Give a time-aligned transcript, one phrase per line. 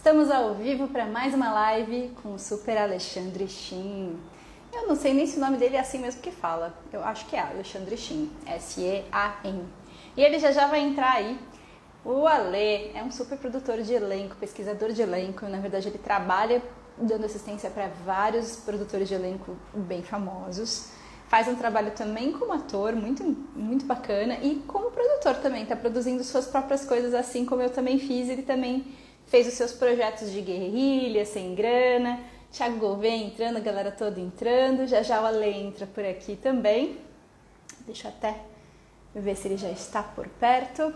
[0.00, 4.18] Estamos ao vivo para mais uma live com o Super Alexandre Shin.
[4.72, 6.74] Eu não sei nem se o nome dele é assim mesmo que fala.
[6.90, 9.62] Eu acho que é Alexandre Shin, S-E-A-N.
[10.16, 11.38] E ele já já vai entrar aí.
[12.02, 15.44] O Ale é um super produtor de elenco, pesquisador de elenco.
[15.44, 16.62] Na verdade, ele trabalha
[16.96, 20.92] dando assistência para vários produtores de elenco bem famosos.
[21.28, 23.22] Faz um trabalho também como ator, muito,
[23.54, 27.98] muito bacana, e como produtor também, está produzindo suas próprias coisas, assim como eu também
[27.98, 28.30] fiz.
[28.30, 28.96] Ele também
[29.30, 32.20] fez os seus projetos de guerrilha, sem grana.
[32.52, 34.86] Thiago Gouveia entrando, a galera toda entrando.
[34.86, 36.98] Já já o Ale entra por aqui também.
[37.86, 38.36] Deixa eu até
[39.14, 40.92] ver se ele já está por perto.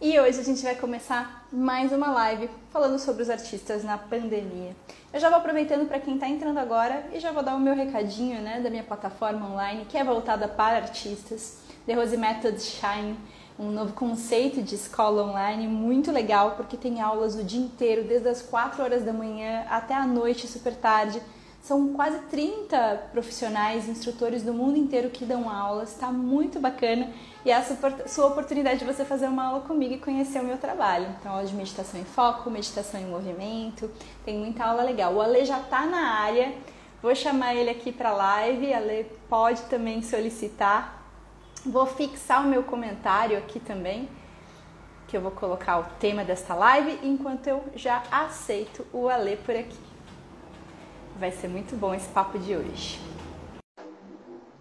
[0.00, 4.76] E hoje a gente vai começar mais uma live falando sobre os artistas na pandemia.
[5.12, 7.74] Eu já vou aproveitando para quem está entrando agora e já vou dar o meu
[7.74, 13.16] recadinho né, da minha plataforma online, que é voltada para artistas, The Rose Method Shine
[13.58, 18.28] um novo conceito de escola online muito legal, porque tem aulas o dia inteiro, desde
[18.28, 21.22] as 4 horas da manhã até a noite, super tarde.
[21.62, 27.08] São quase 30 profissionais, instrutores do mundo inteiro que dão aulas, está muito bacana
[27.42, 27.62] e é a
[28.06, 31.06] sua oportunidade de você fazer uma aula comigo e conhecer o meu trabalho.
[31.18, 33.90] Então, aula de meditação em foco, meditação em movimento,
[34.26, 35.14] tem muita aula legal.
[35.14, 36.52] O Ale já está na área,
[37.00, 41.03] vou chamar ele aqui para live, Ale pode também solicitar
[41.66, 44.06] Vou fixar o meu comentário aqui também,
[45.08, 49.56] que eu vou colocar o tema desta live, enquanto eu já aceito o Ale por
[49.56, 49.78] aqui.
[51.16, 53.00] Vai ser muito bom esse papo de hoje.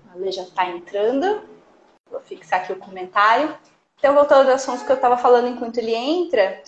[0.08, 1.42] O Ale já está entrando.
[2.09, 3.54] Vou fixar aqui o comentário.
[4.00, 6.62] Então, voltando aos assuntos que eu estava falando enquanto ele entra,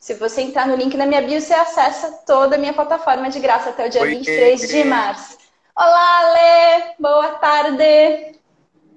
[0.00, 3.40] se você entrar no link na minha bio, você acessa toda a minha plataforma de
[3.40, 5.36] graça até o dia Oi, 23 de março.
[5.76, 6.94] Olá, Ale!
[6.98, 8.41] Boa tarde!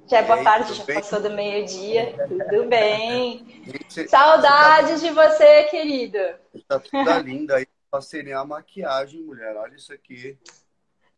[0.07, 0.95] Já é boa tarde, já bem?
[0.95, 2.13] passou do meio-dia.
[2.27, 3.63] Tudo bem?
[3.65, 5.07] Gente, Saudades tá...
[5.07, 6.19] de você, querido.
[6.67, 7.67] Tá toda linda aí.
[7.89, 9.55] Passei a maquiagem, mulher.
[9.55, 10.37] Olha isso aqui.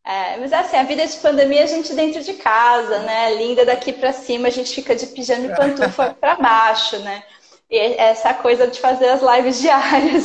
[0.06, 3.36] É, mas assim, a vida de pandemia a gente dentro de casa, né?
[3.36, 7.24] Linda daqui para cima, a gente fica de pijama e pantufa para baixo, né?
[7.70, 10.24] E essa coisa de fazer as lives diárias.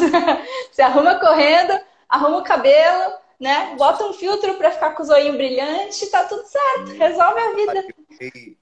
[0.70, 1.76] Você arruma correndo,
[2.08, 3.12] arruma o cabelo,
[3.42, 3.74] né?
[3.74, 7.86] Bota um filtro para ficar com o zoinho brilhante, tá tudo certo, resolve a vida.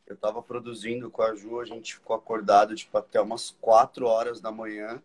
[0.06, 4.40] Eu tava produzindo com a Ju, a gente ficou acordado tipo até umas 4 horas
[4.40, 5.02] da manhã.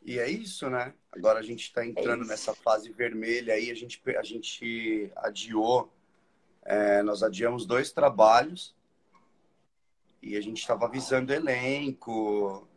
[0.00, 0.94] E é isso, né?
[1.10, 5.92] Agora a gente está entrando é nessa fase vermelha aí, a gente, a gente adiou,
[6.64, 8.76] é, nós adiamos dois trabalhos
[10.22, 12.68] e a gente estava avisando o elenco,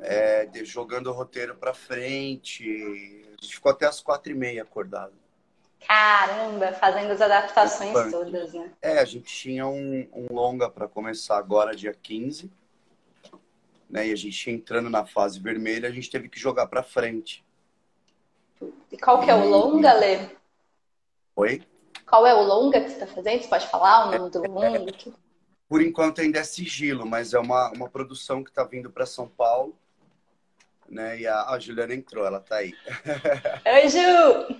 [0.00, 5.12] é, jogando o roteiro para frente, a gente ficou até as quatro e meia acordado.
[5.86, 8.72] Caramba, fazendo as adaptações é todas, né?
[8.80, 12.48] É, a gente tinha um, um longa para começar agora, dia 15.
[13.90, 14.06] Né?
[14.06, 17.44] E a gente entrando na fase vermelha, a gente teve que jogar para frente.
[18.92, 20.30] E qual que é o longa, Lê?
[21.34, 21.66] Oi?
[22.06, 23.42] Qual é o longa que você está fazendo?
[23.42, 24.78] Você pode falar o nome do longa?
[24.78, 25.12] É,
[25.68, 29.26] por enquanto ainda é sigilo, mas é uma, uma produção que está vindo para São
[29.26, 29.76] Paulo
[30.92, 31.18] né?
[31.18, 32.74] E a, a Juliana entrou, ela tá aí.
[33.66, 33.98] Oi, Ju!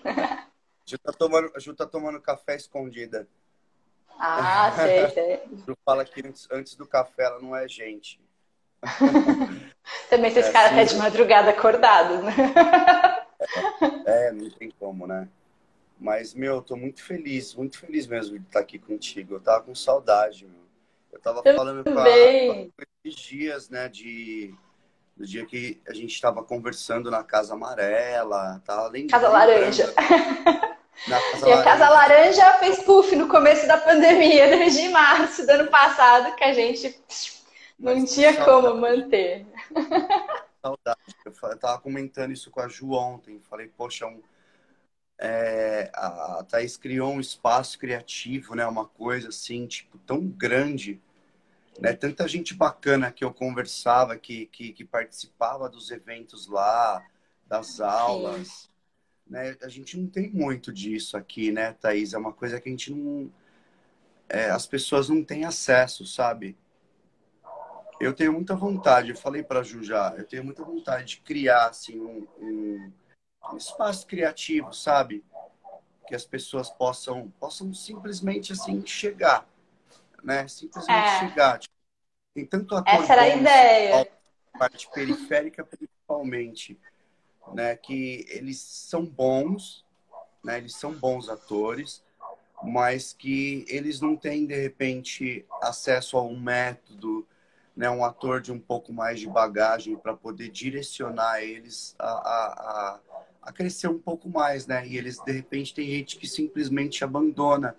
[0.05, 0.47] A
[0.87, 3.29] Ju tá tomando, Ju tá tomando café escondida.
[4.19, 5.41] Ah, sei, sei.
[5.67, 8.19] Ju fala que antes, antes do café ela não é gente.
[10.11, 12.35] Também esses é, caras até de madrugada acordados, né?
[14.07, 15.29] É, é, não tem como, né?
[16.01, 19.35] Mas, meu, eu tô muito feliz, muito feliz mesmo de estar aqui contigo.
[19.35, 20.63] Eu tava com saudade, meu.
[21.13, 22.73] Eu tava falando com, a, com
[23.05, 24.53] esses dias, né, de
[25.17, 28.91] do dia que a gente estava conversando na Casa Amarela, tá?
[29.11, 29.93] Casa Laranja.
[31.09, 35.51] Na Casa e a Casa Laranja fez puff no começo da pandemia, desde março do
[35.51, 36.97] ano passado, que a gente
[37.79, 38.67] não Mas tinha saudade.
[38.69, 39.47] como manter.
[40.63, 41.01] Saudade.
[41.25, 43.41] Eu tava comentando isso com a Ju ontem.
[43.51, 44.23] Falei, poxa, um,
[45.19, 48.67] é, a Thaís criou um espaço criativo, né?
[48.67, 51.01] Uma coisa assim, tipo, tão grande
[51.81, 51.93] né?
[51.93, 57.05] Tanta gente bacana que eu conversava, que, que, que participava dos eventos lá,
[57.47, 58.71] das aulas.
[59.27, 59.57] Né?
[59.63, 62.13] A gente não tem muito disso aqui, né, Thaís?
[62.13, 63.31] É uma coisa que a gente não.
[64.29, 66.57] É, as pessoas não têm acesso, sabe?
[68.01, 71.69] Eu tenho muita vontade, eu falei para Ju já, eu tenho muita vontade de criar
[71.69, 72.93] assim, um, um,
[73.53, 75.23] um espaço criativo, sabe?
[76.09, 79.47] Que as pessoas possam, possam simplesmente assim chegar
[80.23, 80.47] né?
[80.49, 81.19] Simplesmente é.
[81.21, 81.59] chegar.
[81.59, 81.75] Tipo,
[82.35, 84.09] tem tanto ator Essa era a ideia.
[84.59, 86.79] Parte periférica, principalmente,
[87.53, 87.77] né?
[87.77, 89.85] Que eles são bons,
[90.43, 90.59] né?
[90.59, 92.03] Eles são bons atores,
[92.63, 97.27] mas que eles não têm, de repente, acesso a um método,
[97.77, 102.47] né, um ator de um pouco mais de bagagem para poder direcionar eles a, a,
[102.47, 103.01] a,
[103.45, 104.87] a, crescer um pouco mais, né?
[104.87, 107.75] E eles, de repente, tem gente que simplesmente abandona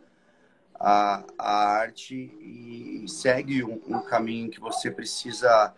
[0.80, 5.74] a, a arte e segue um, um caminho que você precisa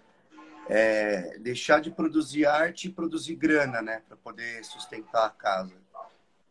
[0.70, 4.02] é, deixar de produzir arte e produzir grana, né?
[4.08, 5.74] Para poder sustentar a casa.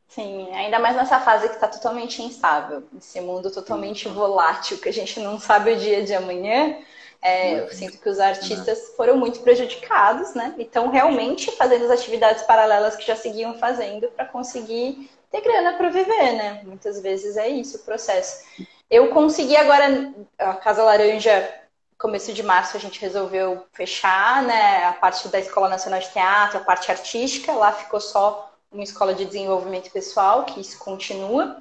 [0.08, 4.92] Sim, ainda mais nessa fase que está totalmente instável, esse mundo totalmente volátil, que a
[4.92, 6.78] gente não sabe o dia de amanhã.
[7.24, 10.54] É, eu sinto que os artistas foram muito prejudicados, né?
[10.58, 15.72] E estão realmente fazendo as atividades paralelas que já seguiam fazendo para conseguir ter grana
[15.72, 16.60] para viver, né?
[16.64, 18.44] Muitas vezes é isso o processo.
[18.90, 21.50] Eu consegui agora, a Casa Laranja,
[21.96, 24.84] começo de março, a gente resolveu fechar, né?
[24.84, 29.14] A parte da Escola Nacional de Teatro, a parte artística, lá ficou só uma escola
[29.14, 31.56] de desenvolvimento pessoal, que isso continua,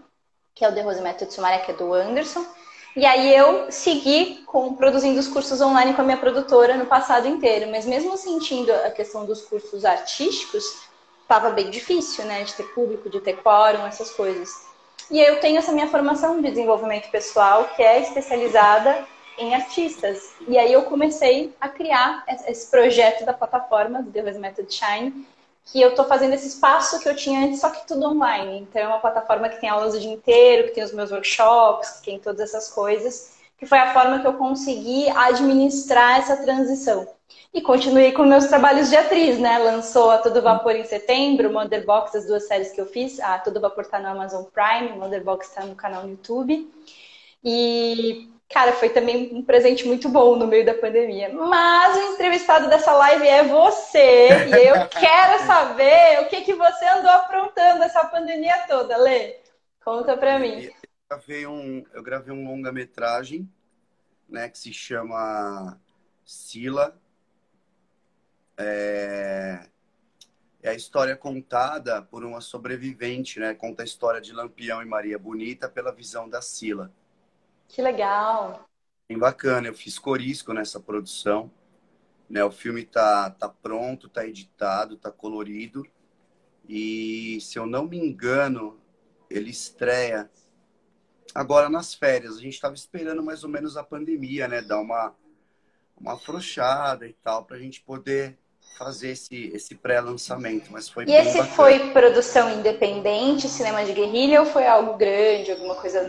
[0.53, 2.45] que é o The Rose Method Sumária, que é do Anderson.
[2.95, 7.27] E aí eu segui com, produzindo os cursos online com a minha produtora no passado
[7.27, 10.63] inteiro, mas mesmo sentindo a questão dos cursos artísticos,
[11.21, 14.49] estava bem difícil, né, de ter público, de ter quórum, essas coisas.
[15.09, 19.05] E eu tenho essa minha formação de desenvolvimento pessoal, que é especializada
[19.37, 20.33] em artistas.
[20.47, 25.27] E aí eu comecei a criar esse projeto da plataforma do The Method Shine,
[25.65, 28.59] que eu estou fazendo esse espaço que eu tinha antes, só que tudo online.
[28.59, 31.99] Então, é uma plataforma que tem aulas o dia inteiro, que tem os meus workshops,
[31.99, 37.07] que tem todas essas coisas, que foi a forma que eu consegui administrar essa transição.
[37.53, 39.57] E continuei com meus trabalhos de atriz, né?
[39.59, 43.19] Lançou a Todo Vapor em setembro, Motherbox, as duas séries que eu fiz.
[43.19, 46.67] A Todo Vapor está no Amazon Prime, Motherbox está no canal no YouTube.
[47.43, 51.33] E Cara, foi também um presente muito bom no meio da pandemia.
[51.33, 54.27] Mas o entrevistado dessa live é você.
[54.27, 59.37] E eu quero saber o que, que você andou aprontando essa pandemia toda, Lê.
[59.83, 60.65] Conta pra mim.
[60.65, 60.73] Eu
[61.09, 63.51] gravei um, eu gravei um longa-metragem,
[64.29, 65.81] né, que se chama
[66.23, 66.95] Sila.
[68.55, 69.65] É...
[70.61, 73.55] é a história contada por uma sobrevivente, né?
[73.55, 76.93] Conta a história de Lampião e Maria Bonita pela visão da Sila.
[77.67, 78.67] Que legal.
[79.09, 79.67] Bem bacana.
[79.67, 81.51] Eu fiz corisco nessa produção.
[82.29, 82.43] Né?
[82.43, 85.85] O filme tá, tá pronto, tá editado, tá colorido.
[86.67, 88.79] E se eu não me engano,
[89.29, 90.29] ele estreia
[91.35, 92.37] agora nas férias.
[92.37, 94.61] A gente estava esperando mais ou menos a pandemia, né?
[94.61, 95.13] Dar uma,
[95.99, 98.37] uma afrouxada e tal, para a gente poder
[98.77, 100.71] fazer esse, esse pré-lançamento.
[100.71, 101.55] Mas foi E esse bacana.
[101.55, 106.07] foi produção independente, cinema de guerrilha, ou foi algo grande, alguma coisa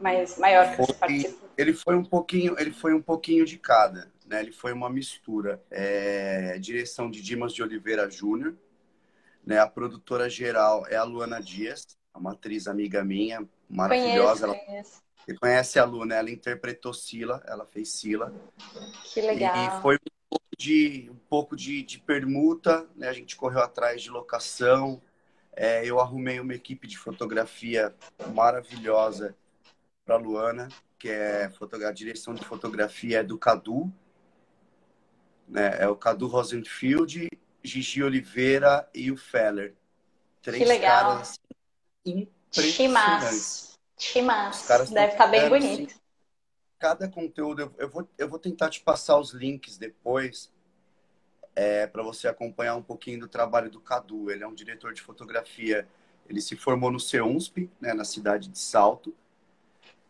[0.00, 4.40] mais maior que foi, Ele foi um pouquinho, ele foi um pouquinho de cada, né?
[4.40, 5.62] Ele foi uma mistura.
[5.70, 8.54] É, direção de Dimas de Oliveira Júnior,
[9.44, 9.58] né?
[9.58, 14.48] A produtora geral é a Luana Dias, uma atriz amiga minha, maravilhosa.
[14.48, 15.06] Conheço, ela...
[15.26, 16.18] Você conhece a Lu, né?
[16.18, 18.32] Ela interpretou Sila, ela fez Sila.
[19.12, 19.56] Que legal.
[19.56, 23.08] E foi um pouco de, um pouco de, de permuta, né?
[23.08, 25.02] A gente correu atrás de locação.
[25.52, 27.92] É, eu arrumei uma equipe de fotografia
[28.34, 29.34] maravilhosa
[30.06, 31.50] para Luana, que é
[31.84, 33.92] a direção de fotografia é do Cadu,
[35.48, 35.76] né?
[35.80, 37.28] É o Cadu Rosenfield,
[37.62, 39.74] Gigi Oliveira e o Feller.
[40.40, 41.16] Três que legal.
[41.16, 41.40] caras
[42.04, 43.76] impressionantes.
[43.98, 44.68] Chimas.
[44.90, 45.90] Deve estar bem bonito.
[45.90, 46.00] Assim,
[46.78, 50.52] cada conteúdo, eu, eu, vou, eu vou tentar te passar os links depois
[51.56, 54.30] é, para você acompanhar um pouquinho do trabalho do Cadu.
[54.30, 55.88] Ele é um diretor de fotografia.
[56.28, 59.14] Ele se formou no CEUNSP, né, na cidade de Salto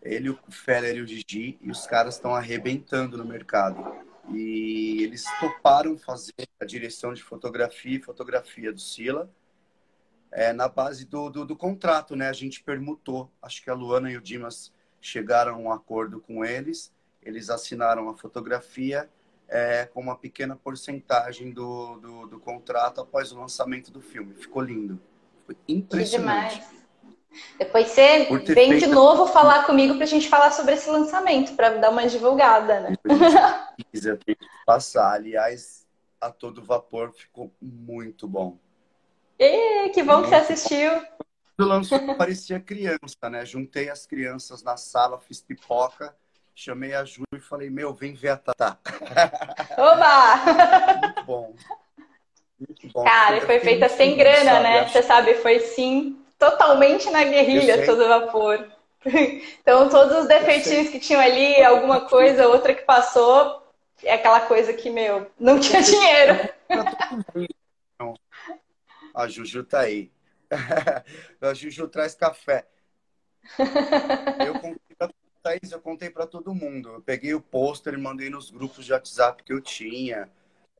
[0.07, 4.05] ele, o Feller e o Gigi, e os caras estão arrebentando no mercado.
[4.31, 9.31] E eles toparam fazer a direção de fotografia e fotografia do Sila
[10.33, 12.29] é, na base do, do, do, contrato, né?
[12.29, 13.31] A gente permutou.
[13.41, 16.93] Acho que a Luana e o Dimas chegaram a um acordo com eles.
[17.23, 19.09] Eles assinaram a fotografia
[19.49, 24.35] é, com uma pequena porcentagem do, do, do contrato após o lançamento do filme.
[24.35, 25.01] Ficou lindo.
[25.47, 26.63] Foi impressionante.
[27.59, 28.79] Depois você vem feito...
[28.81, 32.81] de novo falar comigo para a gente falar sobre esse lançamento, para dar uma divulgada,
[32.81, 32.95] né?
[33.91, 34.19] Precisa
[34.65, 35.15] passar.
[35.15, 35.87] Aliás,
[36.21, 38.59] a todo vapor ficou muito bom.
[39.39, 40.91] E, que bom muito que você assistiu.
[41.57, 43.45] Quando lançou, parecia criança, né?
[43.45, 46.15] Juntei as crianças na sala, fiz pipoca,
[46.55, 48.79] chamei a Ju e falei, meu, vem ver a Tatá.
[49.77, 51.07] Oba!
[51.07, 51.55] muito bom.
[52.59, 53.05] Muito bom.
[53.05, 54.89] Cara, foi feita sem grana, né?
[54.89, 58.69] Você sabe, foi sim totalmente na guerrilha todo vapor.
[59.61, 63.63] Então, todos os defeitinhos que tinham ali, alguma coisa, outra que passou,
[64.03, 66.35] é aquela coisa que, meu, não tinha dinheiro.
[69.15, 70.11] A Juju tá aí.
[71.41, 72.67] A Juju traz café.
[74.45, 74.87] Eu consigo
[75.47, 76.89] Thaís, eu contei para todo mundo.
[76.89, 80.29] Eu peguei o pôster e mandei nos grupos de WhatsApp que eu tinha.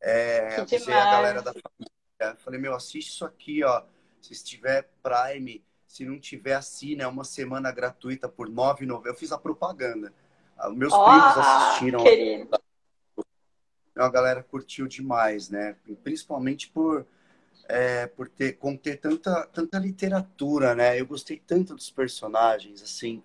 [0.01, 2.37] É, avisei a galera da família.
[2.39, 3.85] Falei, meu, assiste isso aqui, ó.
[4.27, 7.05] Se estiver Prime, se não tiver, assina.
[7.05, 9.07] É uma semana gratuita por R$ 9,90.
[9.07, 10.13] Eu fiz a propaganda.
[10.59, 12.03] Ah, meus oh, primos assistiram.
[12.03, 12.59] Querido.
[13.95, 15.77] A galera curtiu demais, né?
[16.03, 17.07] Principalmente por,
[17.69, 21.01] é, por ter, conter tanta, tanta literatura, né?
[21.01, 23.23] Eu gostei tanto dos personagens, assim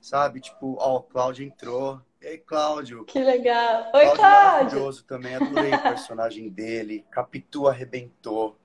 [0.00, 0.40] sabe?
[0.40, 2.00] Tipo, ó, o Cláudio entrou.
[2.20, 3.04] Ei, Cláudio.
[3.04, 3.84] Que legal.
[3.84, 4.16] Oi, Cláudio.
[4.16, 4.22] Cláudio.
[4.22, 7.04] Maravilhoso também, adorei o personagem dele.
[7.10, 8.56] Capitu arrebentou.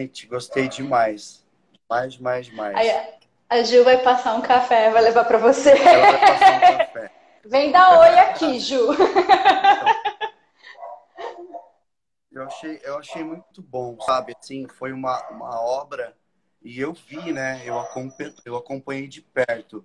[0.00, 1.44] Gente, gostei demais.
[1.86, 2.74] Mais, demais.
[2.74, 2.90] Aí,
[3.50, 5.72] a Gil vai passar um café, vai levar para você.
[5.72, 7.10] Ela vai passar um café.
[7.44, 8.88] Vem dar oi aqui, Ju.
[12.32, 14.36] Eu achei, eu achei muito bom, sabe?
[14.38, 16.16] Assim, foi uma, uma obra
[16.62, 17.60] e eu vi, né?
[17.64, 19.84] Eu acompanhei, eu acompanhei de perto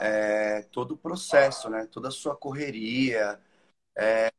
[0.00, 1.86] é, todo o processo, né?
[1.90, 3.40] Toda a sua correria,
[3.96, 4.32] é,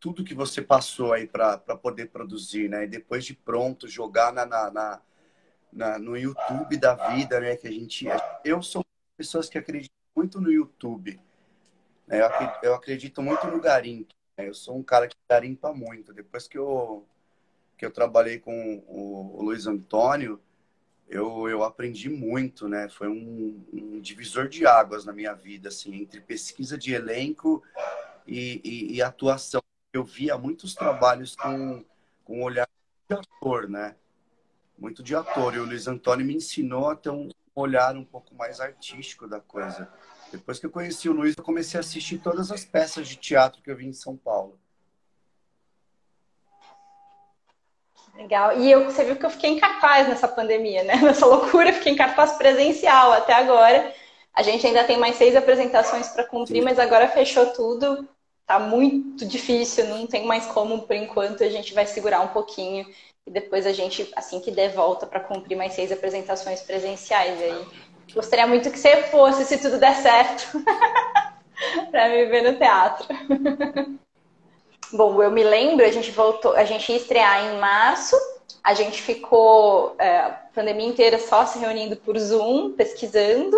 [0.00, 2.84] tudo que você passou aí para poder produzir, né?
[2.84, 5.00] E depois de pronto, jogar na, na, na,
[5.72, 7.56] na, no YouTube da vida, né?
[7.56, 8.06] Que a gente.
[8.44, 8.84] Eu sou
[9.16, 11.20] pessoas que acreditam muito no YouTube.
[12.06, 12.20] Né?
[12.62, 14.14] Eu, acredito muito no garimpo.
[14.36, 14.48] Né?
[14.48, 16.12] Eu sou um cara que garimpa muito.
[16.12, 17.04] Depois que eu,
[17.76, 20.40] que eu trabalhei com o, o Luiz Antônio,
[21.08, 22.88] eu, eu aprendi muito, né?
[22.88, 27.62] Foi um, um, divisor de águas na minha vida, assim, entre pesquisa de elenco
[28.26, 29.62] e, e, e atuação.
[29.92, 31.84] Eu via muitos trabalhos com,
[32.24, 32.68] com olhar
[33.08, 33.96] de ator, né?
[34.78, 35.54] Muito de ator.
[35.54, 39.40] E o Luiz Antônio me ensinou a ter um olhar um pouco mais artístico da
[39.40, 39.90] coisa.
[40.30, 43.62] Depois que eu conheci o Luiz, eu comecei a assistir todas as peças de teatro
[43.62, 44.58] que eu vi em São Paulo.
[48.14, 48.58] Legal.
[48.58, 50.96] E eu, você viu que eu fiquei em cartaz nessa pandemia, né?
[51.02, 53.94] Nessa loucura, fiquei em cartaz presencial até agora.
[54.34, 58.08] A gente ainda tem mais seis apresentações para cumprir, mas agora fechou tudo.
[58.48, 61.44] Tá muito difícil, não tem mais como por enquanto.
[61.44, 62.86] A gente vai segurar um pouquinho
[63.26, 67.66] e depois a gente, assim que der volta para cumprir mais seis apresentações presenciais aí.
[68.14, 70.64] Gostaria muito que você fosse, se tudo der certo,
[71.92, 73.06] para me ver no teatro.
[74.94, 78.16] Bom, eu me lembro, a gente voltou, a gente ia estrear em março,
[78.64, 83.54] a gente ficou é, a pandemia inteira só se reunindo por Zoom, pesquisando,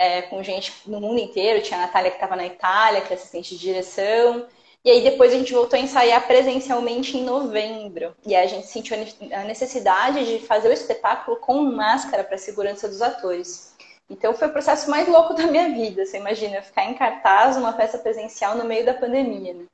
[0.00, 1.62] é, com gente no mundo inteiro.
[1.62, 4.46] Tinha a Natália que estava na Itália, que é assistente de direção.
[4.82, 8.16] E aí depois a gente voltou a ensaiar presencialmente em novembro.
[8.24, 12.38] E aí a gente sentiu a necessidade de fazer o espetáculo com máscara para a
[12.38, 13.76] segurança dos atores.
[14.08, 16.06] Então foi o processo mais louco da minha vida.
[16.06, 19.52] Você imagina, ficar em cartaz uma peça presencial no meio da pandemia.
[19.52, 19.66] Né?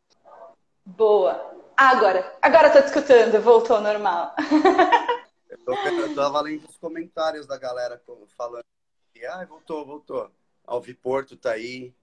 [0.85, 1.55] Boa.
[1.77, 4.35] Agora, agora tô te escutando, voltou ao normal.
[5.49, 8.01] eu, tô, eu os comentários da galera
[8.37, 8.65] falando
[9.25, 10.31] ah, voltou, voltou.
[10.67, 11.95] Alvi Porto tá aí.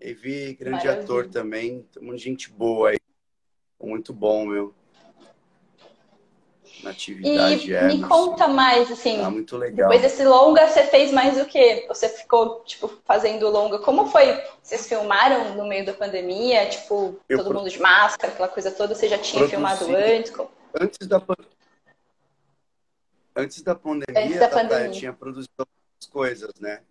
[0.00, 1.04] Evi, grande Maravilha.
[1.04, 1.82] ator também.
[1.92, 2.98] Tamo gente boa aí.
[3.80, 4.74] Muito bom, meu
[6.82, 7.70] na atividade.
[7.70, 9.88] E é, me conta mais, assim, tá muito legal.
[9.88, 11.84] depois desse longa, você fez mais o quê?
[11.88, 13.78] Você ficou, tipo, fazendo longa.
[13.78, 14.40] Como foi?
[14.62, 16.68] Vocês filmaram no meio da pandemia?
[16.68, 17.58] Tipo, eu todo pro...
[17.58, 18.94] mundo de máscara, aquela coisa toda?
[18.94, 19.50] Você já tinha Produzi...
[19.50, 20.32] filmado antes?
[20.80, 21.22] Antes da,
[23.36, 24.86] antes da pandemia, antes da pandemia.
[24.86, 25.66] eu tinha produzido
[26.06, 26.82] coisas, né?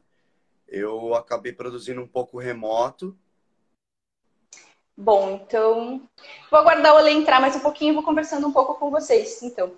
[0.67, 3.17] Eu acabei produzindo um pouco remoto,
[4.99, 6.01] Bom, então
[6.49, 9.43] vou aguardar o Olê entrar mais um pouquinho e vou conversando um pouco com vocês.
[9.43, 9.71] Então,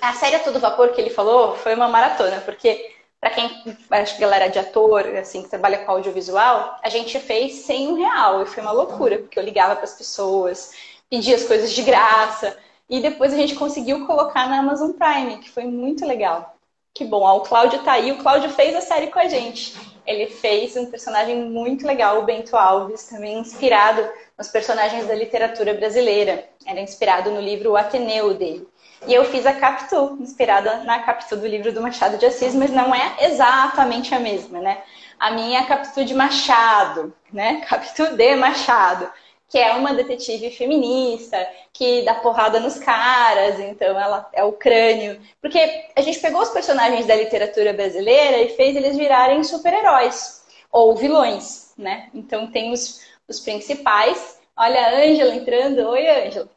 [0.00, 4.14] a série a Todo Vapor que ele falou foi uma maratona, porque para quem acho
[4.14, 8.42] que galera de ator, assim, que trabalha com audiovisual, a gente fez sem um real
[8.42, 10.72] e foi uma loucura, porque eu ligava para as pessoas,
[11.10, 12.56] pedia as coisas de graça
[12.88, 16.57] e depois a gente conseguiu colocar na Amazon Prime, que foi muito legal.
[16.98, 19.72] Que bom, ó, o Cláudio tá aí, o Cláudio fez a série com a gente.
[20.04, 24.04] Ele fez um personagem muito legal, o Bento Alves, também inspirado
[24.36, 26.44] nos personagens da literatura brasileira.
[26.66, 28.66] Era inspirado no livro O Ateneu dele.
[29.06, 32.72] E eu fiz a Capitu, inspirada na Capitu do livro do Machado de Assis, mas
[32.72, 34.82] não é exatamente a mesma, né?
[35.20, 37.60] A minha é a Capitu de Machado, né?
[37.68, 39.08] Capitu de Machado,
[39.48, 45.20] que é uma detetive feminista, que dá porrada nos caras, então ela é o crânio.
[45.40, 45.58] Porque
[45.96, 51.72] a gente pegou os personagens da literatura brasileira e fez eles virarem super-heróis ou vilões,
[51.78, 52.10] né?
[52.12, 54.40] Então tem os os principais.
[54.56, 55.86] Olha a Ângela entrando.
[55.90, 56.48] Oi, Ângela.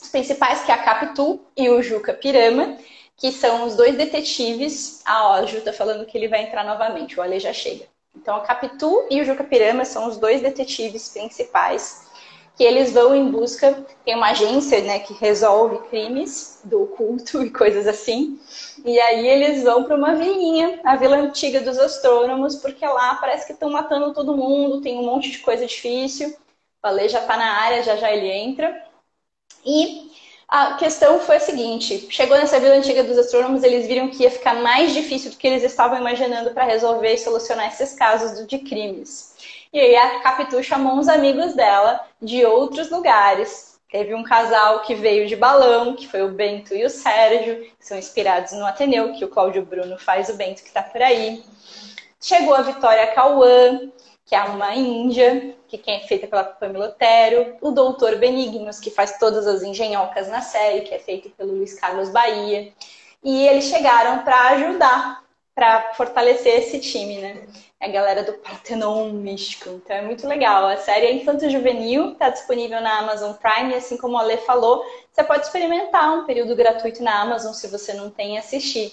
[0.00, 2.78] Os principais, que é a Capitu e o Juca Pirama,
[3.16, 5.02] que são os dois detetives.
[5.04, 7.86] Ah, ó, o Ju tá falando que ele vai entrar novamente, o Ale já chega.
[8.14, 12.03] Então, a Capitu e o Juca Pirama são os dois detetives principais
[12.56, 17.50] que eles vão em busca, tem uma agência né, que resolve crimes do oculto e
[17.50, 18.38] coisas assim,
[18.84, 23.46] e aí eles vão para uma vilinha, a vila antiga dos astrônomos, porque lá parece
[23.46, 26.36] que estão matando todo mundo, tem um monte de coisa difícil.
[26.82, 28.84] Valê já está na área, já já ele entra.
[29.64, 30.12] E
[30.46, 34.30] a questão foi a seguinte: chegou nessa vila antiga dos astrônomos, eles viram que ia
[34.30, 38.58] ficar mais difícil do que eles estavam imaginando para resolver e solucionar esses casos de
[38.58, 39.33] crimes.
[39.74, 43.80] E aí a Capitu chamou uns amigos dela de outros lugares.
[43.90, 47.84] Teve um casal que veio de balão, que foi o Bento e o Sérgio, que
[47.84, 51.42] são inspirados no Ateneu, que o Cláudio Bruno faz o Bento que está por aí.
[52.20, 53.90] Chegou a Vitória Cauã,
[54.24, 59.18] que é uma índia, que é feita pela Pamela Otero, o Doutor Benignos, que faz
[59.18, 62.72] todas as engenhocas na série, que é feito pelo Luiz Carlos Bahia.
[63.24, 65.23] E eles chegaram para ajudar,
[65.54, 67.46] para fortalecer esse time, né?
[67.80, 69.70] É a galera do Partenon Místico.
[69.70, 70.66] Então é muito legal.
[70.66, 75.22] A série é infanto-juvenil, está disponível na Amazon Prime, assim como a Lê falou, você
[75.22, 78.92] pode experimentar um período gratuito na Amazon se você não tem assistir.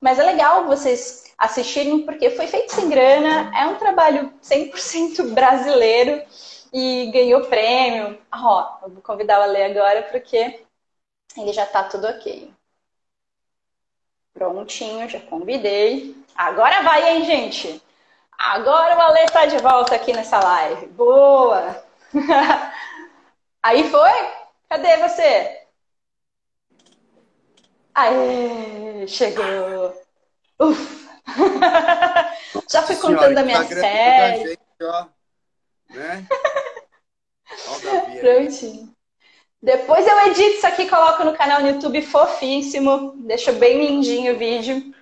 [0.00, 6.22] Mas é legal vocês assistirem, porque foi feito sem grana, é um trabalho 100% brasileiro
[6.72, 8.18] e ganhou prêmio.
[8.32, 10.60] Ó, eu vou convidar o Ale agora porque
[11.36, 12.52] ele já tá tudo ok.
[14.34, 16.16] Prontinho, já convidei.
[16.34, 17.82] Agora vai, hein, gente?
[18.38, 20.86] Agora o Ale tá de volta aqui nessa live.
[20.88, 21.84] Boa!
[23.62, 24.10] Aí foi?
[24.68, 25.62] Cadê você?
[27.94, 30.02] Aê, chegou!
[30.58, 31.02] Ufa!
[32.70, 34.48] Já fui contando a minha série.
[34.48, 35.06] Gente, ó,
[35.90, 36.26] né?
[38.20, 38.91] Prontinho.
[39.62, 43.14] Depois eu edito isso aqui, coloco no canal no YouTube fofíssimo.
[43.18, 44.92] Deixo bem lindinho o vídeo.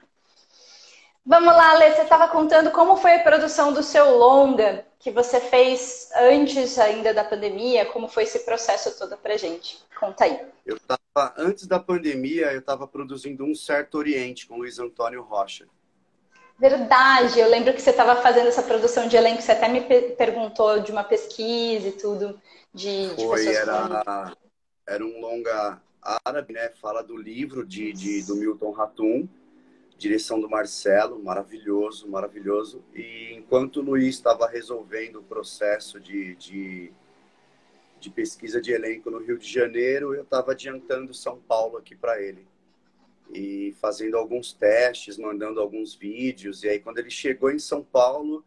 [1.25, 5.41] Vamos lá, Lê, você estava contando como foi a produção do seu longa que você
[5.41, 9.79] fez antes ainda da pandemia, como foi esse processo todo pra gente.
[9.99, 10.39] Conta aí.
[10.67, 15.67] Eu tava, antes da pandemia, eu estava produzindo um certo Oriente com Luiz Antônio Rocha.
[16.59, 20.81] Verdade, eu lembro que você estava fazendo essa produção de elenco, você até me perguntou
[20.81, 22.39] de uma pesquisa e tudo
[22.75, 24.33] de, Foi, de era,
[24.91, 26.69] era um longa árabe, né?
[26.81, 29.29] Fala do livro de, de do Milton Ratum,
[29.97, 32.83] direção do Marcelo, maravilhoso, maravilhoso.
[32.93, 36.93] E enquanto o Luiz estava resolvendo o processo de, de,
[38.01, 42.21] de pesquisa de elenco no Rio de Janeiro, eu estava adiantando São Paulo aqui para
[42.21, 42.45] ele
[43.33, 46.65] e fazendo alguns testes, mandando alguns vídeos.
[46.65, 48.45] E aí, quando ele chegou em São Paulo,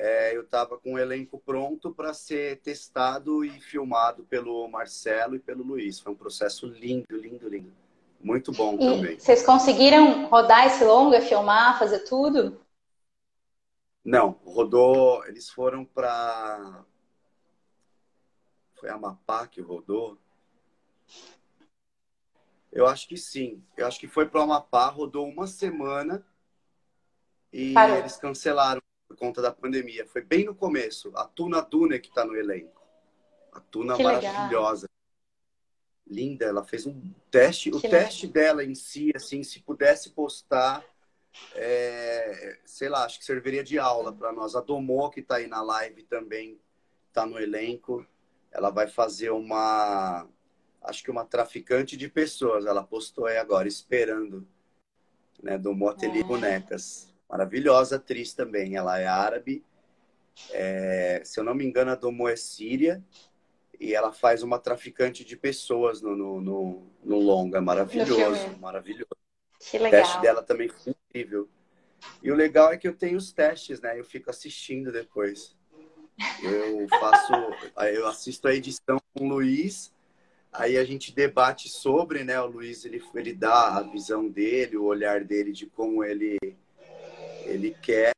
[0.00, 5.40] é, eu estava com o elenco pronto para ser testado e filmado pelo Marcelo e
[5.40, 5.98] pelo Luiz.
[5.98, 7.72] Foi um processo lindo, lindo, lindo.
[8.20, 9.18] Muito bom e também.
[9.18, 12.60] Vocês conseguiram rodar esse longa, filmar, fazer tudo?
[14.04, 15.26] Não, rodou.
[15.26, 16.84] Eles foram para.
[18.76, 20.16] Foi Amapá que rodou.
[22.70, 23.64] Eu acho que sim.
[23.76, 26.24] Eu acho que foi para o Amapá, rodou uma semana
[27.52, 27.96] e Parou.
[27.96, 30.06] eles cancelaram por conta da pandemia.
[30.06, 31.10] Foi bem no começo.
[31.16, 32.86] A Tuna Duna que está no elenco.
[33.52, 34.86] A Tuna que maravilhosa.
[34.86, 34.98] Legal.
[36.06, 37.70] Linda, ela fez um teste.
[37.70, 38.00] Que o legal.
[38.00, 40.84] teste dela em si, assim, se pudesse postar,
[41.54, 44.54] é, sei lá, acho que serviria de aula para nós.
[44.54, 46.60] A Domô, que está aí na live também,
[47.08, 48.06] está no elenco.
[48.50, 50.26] Ela vai fazer uma
[50.82, 52.66] acho que uma traficante de pessoas.
[52.66, 54.46] Ela postou aí agora, esperando,
[55.42, 56.24] né, do Moteli é.
[56.24, 57.12] Bonecas.
[57.28, 58.76] Maravilhosa atriz também.
[58.76, 59.64] Ela é árabe.
[60.50, 63.02] É, se eu não me engano, a Domo é síria.
[63.78, 67.60] E ela faz uma traficante de pessoas no, no, no, no longa.
[67.60, 69.06] Maravilhoso, maravilhoso.
[69.60, 70.00] Que legal.
[70.00, 71.48] O teste dela também foi incrível.
[72.22, 73.98] E o legal é que eu tenho os testes, né?
[73.98, 75.56] Eu fico assistindo depois.
[76.42, 77.32] Eu faço,
[77.94, 79.92] eu assisto a edição com o Luiz
[80.52, 82.40] Aí a gente debate sobre, né?
[82.40, 86.38] O Luiz ele, ele dá a visão dele, o olhar dele de como ele
[87.48, 88.12] ele quer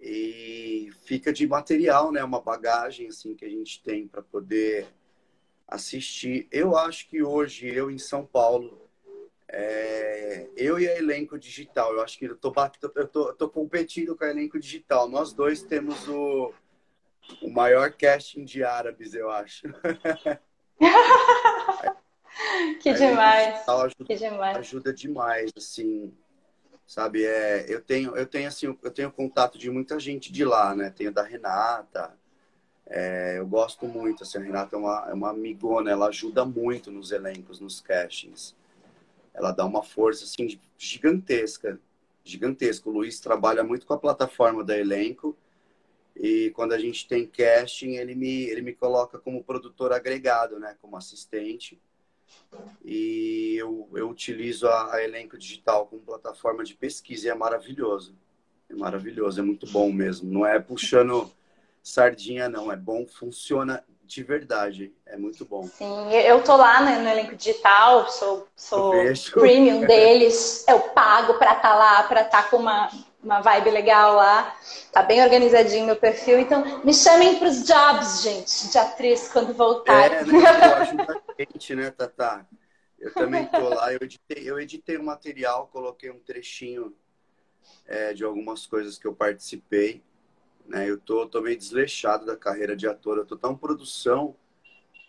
[0.00, 2.22] e fica de material, né?
[2.22, 4.86] Uma bagagem assim que a gente tem para poder
[5.66, 6.46] assistir.
[6.50, 8.88] Eu acho que hoje eu em São Paulo
[9.50, 12.52] é, eu e a elenco digital, eu acho que eu tô,
[12.94, 15.08] eu tô, eu tô competindo com a elenco digital.
[15.08, 16.52] Nós dois temos o,
[17.40, 19.68] o maior casting de árabes, eu acho.
[22.80, 23.66] que demais.
[23.66, 24.58] Ajuda, que demais.
[24.58, 26.14] Ajuda demais, assim,
[26.88, 27.24] sabe?
[27.26, 30.90] É, eu tenho, eu tenho assim, eu tenho contato de muita gente de lá, né?
[30.90, 32.18] Tenho da Renata.
[32.86, 36.90] É, eu gosto muito, assim, a Renata é uma, é uma amigona, ela ajuda muito
[36.90, 38.56] nos elencos, nos castings.
[39.34, 41.80] Ela dá uma força, assim, gigantesca,
[42.24, 42.88] gigantesca.
[42.90, 45.36] O Luiz trabalha muito com a plataforma da elenco
[46.16, 50.76] E quando a gente tem casting, ele me, ele me coloca como produtor agregado, né?
[50.82, 51.80] Como assistente.
[52.84, 58.14] E eu, eu utilizo a, a Elenco Digital como plataforma de pesquisa e é maravilhoso.
[58.70, 60.30] É maravilhoso, é muito bom mesmo.
[60.30, 61.30] Não é puxando
[61.82, 62.70] sardinha, não.
[62.70, 64.92] É bom, funciona de verdade.
[65.04, 65.64] É muito bom.
[65.64, 70.66] Sim, eu tô lá no, no elenco digital, sou, sou premium deles.
[70.68, 72.90] Eu pago pra estar tá lá, pra estar tá com uma,
[73.28, 74.56] uma vibe legal lá.
[74.90, 76.38] Tá bem organizadinho meu perfil.
[76.38, 80.10] Então, me chamem pros jobs, gente, de atriz quando voltar.
[80.10, 80.46] É, né?
[80.80, 82.46] ajuda a gente, né, Tata?
[82.98, 83.92] Eu também tô lá.
[83.92, 86.96] Eu editei, eu editei o um material, coloquei um trechinho
[87.86, 90.02] é, de algumas coisas que eu participei.
[90.66, 90.88] Né?
[90.88, 93.18] Eu tô, tô meio desleixado da carreira de ator.
[93.18, 94.34] Eu tô tão produção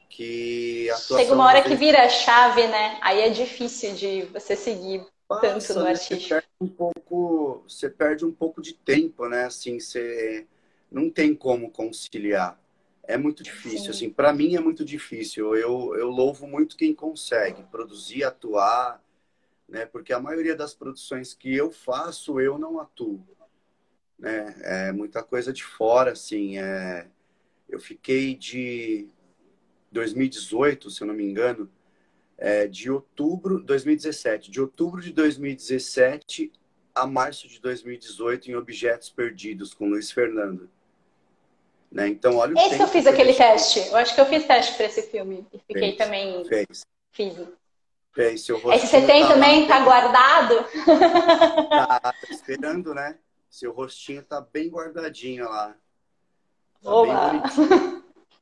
[0.09, 2.97] que Chega uma hora que vira a chave, né?
[3.01, 6.15] Aí é difícil de você seguir Tanto no artista.
[6.15, 9.45] Você perde um pouco, você perde um pouco de tempo, né?
[9.45, 10.47] Assim, você
[10.91, 12.59] não tem como conciliar.
[13.03, 13.89] É muito difícil, Sim.
[13.89, 15.55] assim, para mim é muito difícil.
[15.55, 19.03] Eu, eu louvo muito quem consegue produzir, atuar,
[19.67, 19.85] né?
[19.85, 23.23] Porque a maioria das produções que eu faço, eu não atuo
[24.19, 24.55] né?
[24.61, 26.57] É muita coisa de fora, assim.
[26.57, 27.07] É...
[27.67, 29.07] Eu fiquei de
[29.91, 31.71] 2018, se eu não me engano,
[32.39, 36.51] é, de outubro 2017, de outubro de 2017
[36.95, 40.69] a março de 2018 em Objetos Perdidos com Luiz Fernando.
[41.91, 42.07] Né?
[42.07, 43.79] Então, olha Esse que eu fiz aquele teste.
[43.87, 46.45] Eu acho que eu fiz teste para esse filme e fiquei fez, também.
[46.45, 46.85] Fez.
[47.11, 47.47] Fiz.
[48.13, 48.41] Fez.
[48.45, 49.61] Seu Esse você tem tá também?
[49.61, 50.65] Lá, tá guardado?
[51.69, 53.17] Tá, tá esperando, né?
[53.49, 55.75] Seu rostinho tá bem guardadinho lá.
[56.81, 57.29] Tá Olá.
[57.29, 57.98] bem bonitinho.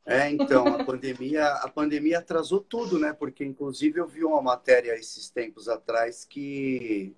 [0.07, 3.11] É, então, a pandemia, a pandemia atrasou tudo, né?
[3.11, 7.13] Porque, inclusive, eu vi uma matéria esses tempos atrás que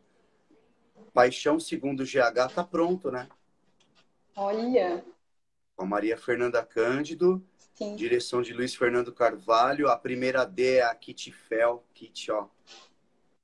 [1.14, 3.30] Paixão Segundo GH tá pronto, né?
[4.36, 5.06] Olha!
[5.76, 7.96] Com a Maria Fernanda Cândido, Sim.
[7.96, 9.88] direção de Luiz Fernando Carvalho.
[9.88, 11.86] A primeira D é a Kitty Fel.
[11.94, 12.48] Kitty, ó,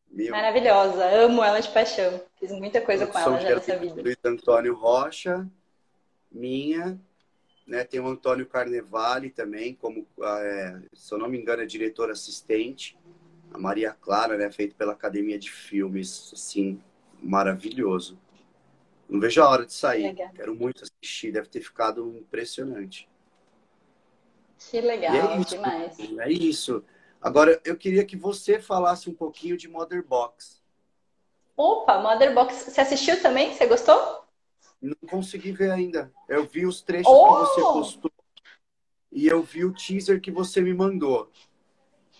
[0.09, 0.31] meu.
[0.31, 2.19] Maravilhosa, amo ela de paixão.
[2.39, 4.01] Fiz muita coisa com ela já nessa vida.
[4.01, 5.47] Luiz Antônio Rocha,
[6.31, 6.99] minha,
[7.65, 7.83] né?
[7.83, 12.97] Tem o Antônio Carnevale também, como, é, se eu não me engano, é diretor assistente.
[13.53, 14.51] A Maria Clara, né?
[14.51, 16.81] Feito pela Academia de Filmes, assim,
[17.21, 18.19] maravilhoso.
[19.07, 20.03] Não vejo a hora de sair.
[20.03, 20.29] Legal.
[20.33, 23.07] Quero muito assistir, deve ter ficado impressionante.
[24.57, 25.97] Que legal, é isso, demais.
[25.99, 26.83] É isso.
[27.21, 30.61] Agora, eu queria que você falasse um pouquinho de Mother Box.
[31.55, 32.71] Opa, Mother Box.
[32.71, 33.53] Você assistiu também?
[33.53, 34.24] Você gostou?
[34.85, 36.11] Não consegui ver ainda.
[36.29, 37.25] Eu vi os trechos oh!
[37.25, 38.11] que você postou
[39.15, 41.31] e eu vi o teaser que você me mandou.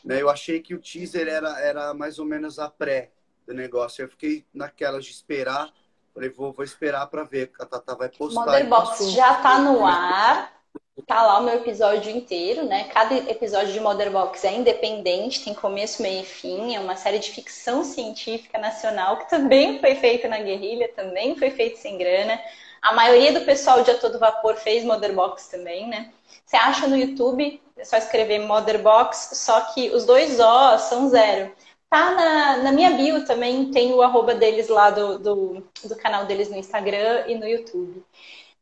[0.03, 0.21] Né?
[0.21, 3.11] Eu achei que o teaser era, era mais ou menos a pré
[3.45, 4.01] do negócio.
[4.01, 5.73] Eu fiquei naquelas de esperar.
[6.13, 8.45] Falei, vou, vou esperar para ver, a Tata vai postar.
[8.45, 10.54] Mother Box já tá no ar.
[11.03, 12.85] Tá lá o meu episódio inteiro, né?
[12.85, 16.73] Cada episódio de Mother Box é independente, tem começo, meio e fim.
[16.73, 21.51] É uma série de ficção científica nacional que também foi feita na guerrilha, também foi
[21.51, 22.39] feita sem grana.
[22.81, 26.13] A maioria do pessoal de A Todo Vapor fez Mother Box também, né?
[26.45, 31.09] Você acha no YouTube, é só escrever Mother Box, só que os dois O são
[31.09, 31.51] zero.
[31.89, 36.25] Tá na, na minha bio também, tem o arroba deles lá do, do, do canal
[36.25, 38.03] deles no Instagram e no YouTube.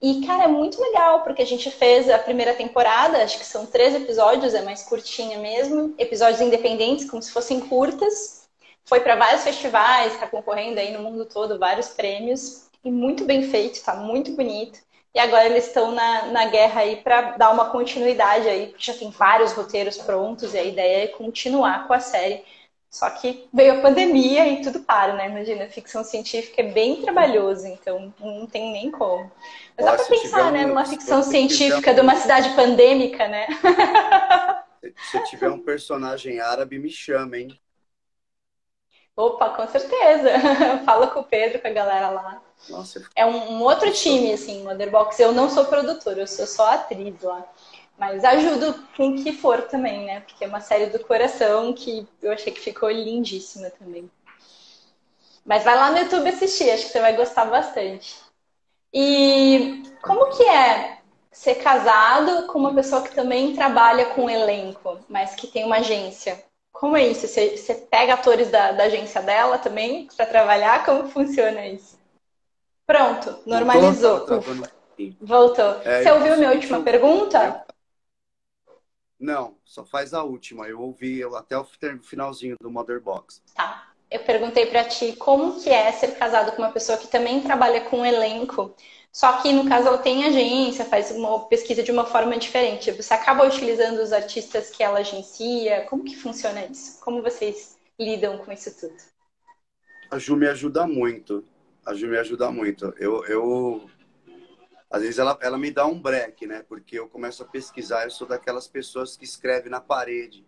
[0.04, 3.66] E, cara, é muito legal, porque a gente fez a primeira temporada, acho que são
[3.66, 8.50] três episódios, é mais curtinha mesmo, episódios independentes, como se fossem curtas.
[8.84, 13.44] Foi para vários festivais, está concorrendo aí no mundo todo, vários prêmios, e muito bem
[13.50, 14.78] feito, tá muito bonito.
[15.16, 18.94] E agora eles estão na, na guerra aí para dar uma continuidade aí, porque já
[18.96, 22.44] tem vários roteiros prontos, e a ideia é continuar com a série
[22.94, 25.28] só que veio a pandemia e tudo para, né?
[25.28, 29.32] Imagina, ficção científica é bem trabalhoso, então não tem nem como.
[29.76, 30.68] Mas dá pra pensar, né?
[30.68, 31.96] Numa ficção científica um...
[31.96, 33.48] de uma cidade pandêmica, né?
[35.10, 37.60] Se tiver um personagem árabe, me chama, hein?
[39.16, 40.30] Opa, com certeza.
[40.86, 42.44] Fala com o Pedro, com a galera lá.
[42.70, 45.20] Nossa, é um, um outro time, assim, Motherbox.
[45.20, 47.44] Eu não sou produtora, eu sou só atriz lá.
[47.98, 50.22] Mas ajudo quem que for também, né?
[50.22, 54.10] Porque é uma série do coração que eu achei que ficou lindíssima também.
[55.46, 58.16] Mas vai lá no YouTube assistir, acho que você vai gostar bastante.
[58.94, 61.00] E como que é
[61.32, 66.44] ser casado com uma pessoa que também trabalha com elenco, mas que tem uma agência?
[66.72, 67.28] Como é isso?
[67.28, 70.86] Você, você pega atores da, da agência dela também para trabalhar?
[70.86, 71.98] Como funciona isso?
[72.86, 74.26] Pronto, normalizou.
[75.22, 75.82] Voltou.
[75.84, 77.63] É, você ouviu minha última pergunta?
[79.24, 80.68] Não, só faz a última.
[80.68, 81.64] Eu ouvi até o
[82.02, 83.42] finalzinho do Mother Box.
[83.56, 83.94] Tá.
[84.12, 87.80] Eu perguntei para ti como que é ser casado com uma pessoa que também trabalha
[87.82, 88.76] com elenco,
[89.14, 92.92] Só que no caso ela tem agência, faz uma pesquisa de uma forma diferente.
[92.92, 95.86] Você acaba utilizando os artistas que ela agencia?
[95.90, 97.00] Como que funciona isso?
[97.00, 98.98] Como vocês lidam com isso tudo?
[100.12, 101.46] A Ju me ajuda muito.
[101.86, 102.94] A Ju me ajuda muito.
[103.00, 103.90] Eu, eu
[104.94, 106.64] às vezes ela, ela me dá um break, né?
[106.70, 110.46] Porque eu começo a pesquisar, eu sou daquelas pessoas que escrevem na parede.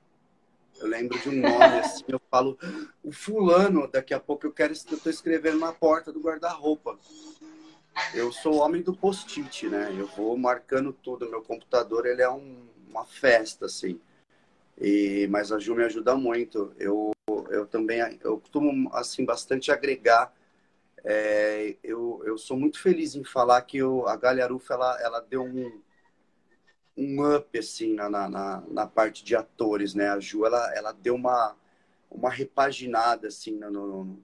[0.78, 2.56] Eu lembro de um nome assim, eu falo,
[3.04, 6.96] o fulano, daqui a pouco eu quero, eu tô escrevendo na porta do guarda-roupa.
[8.14, 9.92] Eu sou homem do post-it, né?
[9.98, 11.28] Eu vou marcando tudo.
[11.28, 14.00] Meu computador, ele é um, uma festa, assim.
[14.80, 16.72] E, mas a Ju me ajuda muito.
[16.78, 17.14] Eu,
[17.50, 20.32] eu também, eu costumo, assim, bastante agregar.
[21.08, 25.44] É, eu, eu sou muito feliz em falar que eu, a Galharufa, ela, ela deu
[25.44, 25.82] um,
[26.98, 30.10] um up, assim, na, na, na parte de atores, né?
[30.10, 31.56] A Ju, ela, ela deu uma,
[32.10, 34.24] uma repaginada, assim, no, no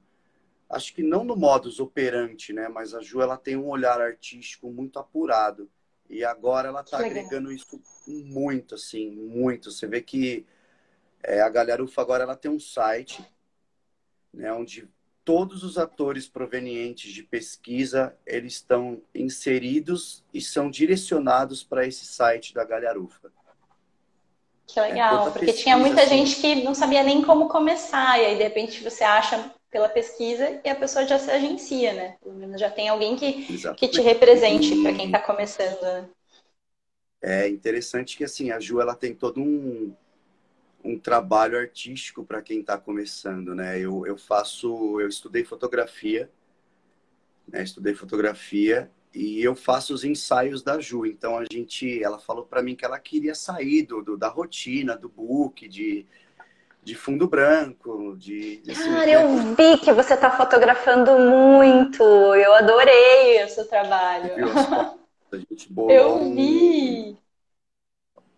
[0.68, 2.68] acho que não no modus operandi, né?
[2.68, 5.70] Mas a Ju ela tem um olhar artístico muito apurado
[6.10, 9.70] e agora ela está agregando isso muito, assim, muito.
[9.70, 10.48] Você vê que
[11.22, 13.24] é, a Galharufa agora ela tem um site,
[14.34, 14.52] né?
[14.52, 14.90] Onde
[15.24, 22.54] todos os atores provenientes de pesquisa eles estão inseridos e são direcionados para esse site
[22.54, 23.32] da Galharufa.
[24.68, 28.20] Que legal, é, porque pesquisa, tinha muita assim, gente que não sabia nem como começar,
[28.20, 32.16] e aí de repente você acha pela pesquisa e a pessoa já se agencia, né?
[32.22, 35.82] Pelo menos já tem alguém que, que te represente para quem está começando.
[35.82, 36.10] Né?
[37.22, 39.94] É interessante que assim a Ju ela tem todo um,
[40.84, 43.80] um trabalho artístico para quem está começando, né?
[43.80, 46.30] Eu, eu faço, eu estudei fotografia,
[47.48, 47.64] né?
[47.64, 51.06] Estudei fotografia e eu faço os ensaios da Ju.
[51.06, 54.98] Então a gente, ela falou para mim que ela queria sair do, do, da rotina,
[54.98, 56.06] do book, de
[56.84, 58.58] de fundo branco, de.
[58.58, 62.04] de assim, Cara, eu vi que você está fotografando muito.
[62.04, 64.32] Eu adorei o seu trabalho.
[65.90, 67.18] Eu vi.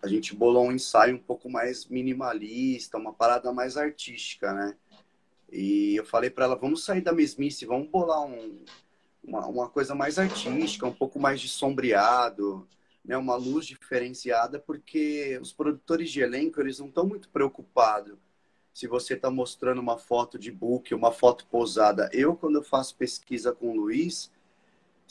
[0.03, 4.75] A gente bolou um ensaio um pouco mais minimalista, uma parada mais artística, né?
[5.49, 8.65] E eu falei para ela, vamos sair da mesmice, vamos bolar um,
[9.23, 12.67] uma, uma coisa mais artística, um pouco mais de sombreado,
[13.05, 13.15] né?
[13.15, 18.17] Uma luz diferenciada, porque os produtores de elenco eles não estão muito preocupados
[18.73, 22.09] se você está mostrando uma foto de book, uma foto posada.
[22.11, 24.29] Eu, quando eu faço pesquisa com o Luiz,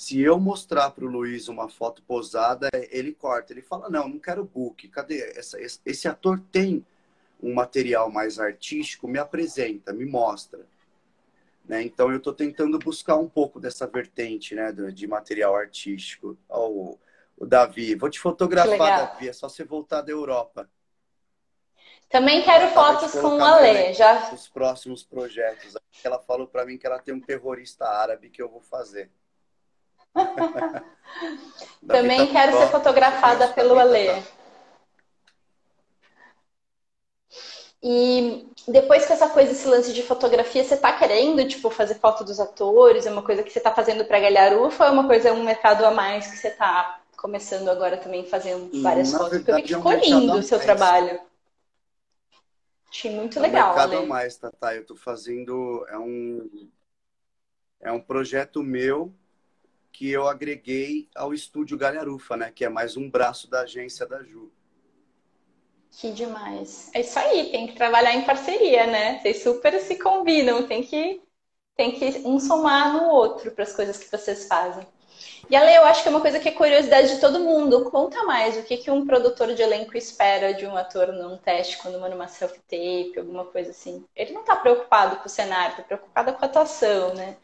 [0.02, 3.52] se eu mostrar para o Luiz uma foto posada, ele corta.
[3.52, 4.88] Ele fala: Não, não quero book.
[4.88, 5.20] Cadê?
[5.38, 6.84] Essa, esse ator tem
[7.40, 10.66] um material mais artístico, me apresenta, me mostra.
[11.64, 11.84] Né?
[11.84, 16.36] Então, eu estou tentando buscar um pouco dessa vertente né, de material artístico.
[16.48, 16.98] Oh,
[17.38, 20.68] o Davi, vou te fotografar, Davi, é só você voltar da Europa.
[22.08, 23.94] Também quero fotos com a Lê.
[23.94, 24.34] Já...
[24.34, 25.76] Os próximos projetos.
[26.02, 29.08] Ela falou para mim que ela tem um terrorista árabe que eu vou fazer.
[31.86, 34.22] Também quero ser fotografada pelo Alê.
[37.82, 42.22] E depois que essa coisa, esse lance de fotografia, você tá querendo, tipo, fazer foto
[42.22, 43.06] dos atores?
[43.06, 45.84] É uma coisa que você tá fazendo pra Galharufa ou é uma coisa, um mercado
[45.84, 49.38] a mais que você tá começando agora também fazendo várias Na fotos?
[49.38, 51.20] Verdade, Porque que ficou lindo o seu trabalho.
[52.88, 53.70] Achei muito legal.
[53.70, 54.74] É um mercado a mais, Tata.
[54.74, 55.84] Eu tô fazendo.
[55.88, 56.68] É um,
[57.80, 59.12] é um projeto meu
[59.92, 62.50] que eu agreguei ao estúdio Galharufa, né?
[62.54, 64.50] Que é mais um braço da agência da Ju.
[65.90, 66.90] Que demais.
[66.94, 69.20] É isso aí, tem que trabalhar em parceria, né?
[69.20, 71.20] Vocês super se combinam, tem que,
[71.76, 74.86] tem que um somar no outro para as coisas que vocês fazem.
[75.50, 77.90] E Ale, eu acho que é uma coisa que é curiosidade de todo mundo.
[77.90, 81.76] Conta mais o que, que um produtor de elenco espera de um ator num teste,
[81.78, 84.04] quando manda uma self-tape, alguma coisa assim.
[84.16, 87.36] Ele não está preocupado com o cenário, está preocupado com a atuação, né?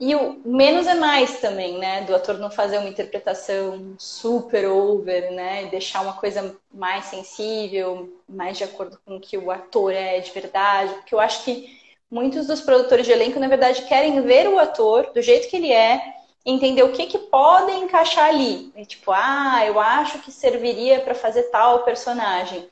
[0.00, 2.02] E o menos é mais também, né?
[2.02, 5.64] Do ator não fazer uma interpretação super over, né?
[5.64, 10.20] E deixar uma coisa mais sensível, mais de acordo com o que o ator é
[10.20, 10.94] de verdade.
[10.94, 11.76] Porque eu acho que
[12.08, 15.72] muitos dos produtores de elenco, na verdade, querem ver o ator do jeito que ele
[15.72, 16.00] é
[16.46, 18.72] entender o que, que pode encaixar ali.
[18.76, 22.68] É tipo, ah, eu acho que serviria para fazer tal personagem.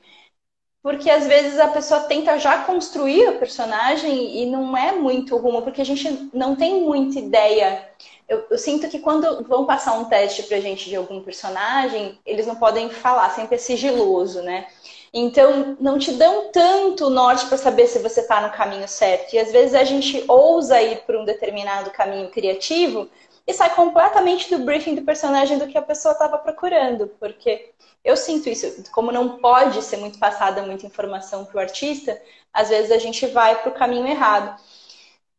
[0.87, 5.61] Porque às vezes a pessoa tenta já construir o personagem e não é muito rumo,
[5.61, 7.85] porque a gente não tem muita ideia.
[8.25, 12.47] Eu, eu sinto que quando vão passar um teste pra gente de algum personagem, eles
[12.47, 14.65] não podem falar, sempre é sigiloso, né?
[15.13, 19.33] Então, não te dão tanto norte para saber se você está no caminho certo.
[19.33, 23.09] E às vezes a gente ousa ir por um determinado caminho criativo,
[23.45, 27.71] e sai completamente do briefing do personagem do que a pessoa estava procurando, porque
[28.07, 32.19] eu sinto isso, como não pode ser muito passada muita informação para o artista,
[32.53, 34.57] às vezes a gente vai para o caminho errado.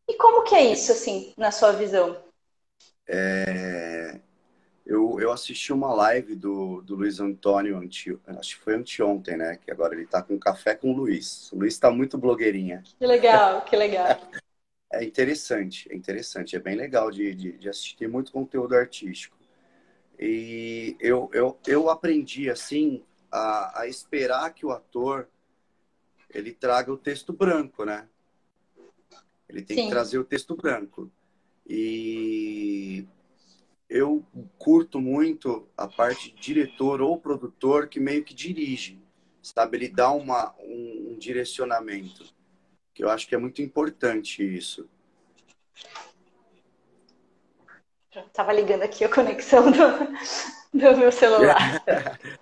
[0.07, 2.22] E como que é isso, assim, na sua visão?
[3.09, 4.20] É...
[4.85, 9.59] Eu, eu assisti uma live do, do Luiz Antônio, anti, acho que foi anteontem, né?
[9.64, 11.50] Que agora ele tá com café com o Luiz.
[11.52, 12.83] O Luiz está muito blogueirinha.
[12.98, 14.09] Que legal, que legal.
[14.90, 19.38] É interessante, é interessante, é bem legal de, de, de assistir, muito conteúdo artístico.
[20.18, 25.28] E eu, eu, eu aprendi, assim, a, a esperar que o ator
[26.31, 28.09] ele traga o texto branco, né?
[29.48, 29.85] Ele tem Sim.
[29.85, 31.11] que trazer o texto branco.
[31.66, 33.07] E
[33.88, 34.24] eu
[34.59, 39.00] curto muito a parte de diretor ou produtor que meio que dirige,
[39.42, 39.76] sabe?
[39.76, 42.24] Ele dá uma, um, um direcionamento,
[42.92, 44.88] que eu acho que é muito importante isso.
[48.14, 49.79] Estava ligando aqui a conexão do,
[50.73, 51.83] do meu celular.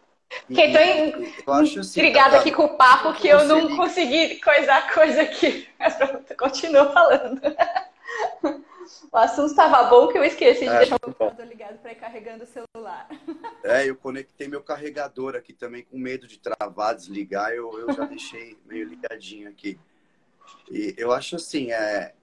[0.48, 4.92] Fiquei tão eu acho assim, intrigada aqui com o papo que eu não consegui coisar
[4.92, 5.68] coisa aqui.
[5.78, 7.40] Mas pronto, continua falando.
[9.12, 11.96] O assunto estava bom que eu esqueci de é, deixar o computador ligado para ir
[11.96, 13.08] carregando o celular.
[13.64, 18.04] É, eu conectei meu carregador aqui também com medo de travar, desligar, eu, eu já
[18.04, 19.78] deixei meio ligadinho aqui.
[20.70, 22.14] E eu acho assim, é,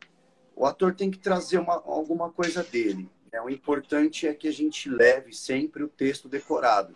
[0.56, 3.10] o ator tem que trazer uma, alguma coisa dele.
[3.34, 3.42] Né?
[3.42, 6.96] O importante é que a gente leve sempre o texto decorado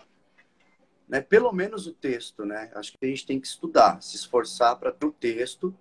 [1.08, 1.22] né?
[1.22, 2.70] Pelo menos o texto, né?
[2.76, 5.74] Acho que a gente tem que estudar, se esforçar para ter o texto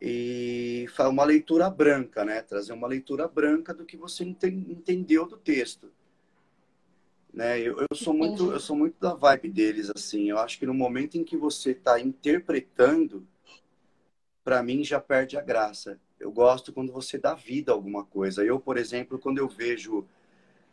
[0.00, 2.40] e fazer uma leitura branca, né?
[2.42, 5.90] Trazer uma leitura branca do que você entendeu do texto.
[7.32, 7.58] Né?
[7.58, 10.30] Eu, eu sou muito, eu sou muito da vibe deles assim.
[10.30, 13.26] Eu acho que no momento em que você está interpretando,
[14.44, 15.98] para mim já perde a graça.
[16.24, 18.42] Eu gosto quando você dá vida a alguma coisa.
[18.42, 20.08] Eu, por exemplo, quando eu vejo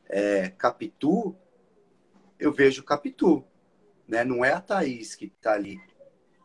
[0.07, 1.35] é, Capitu,
[2.39, 3.43] eu vejo Capitu,
[4.07, 4.23] né?
[4.23, 5.77] Não é a Thaís que está ali,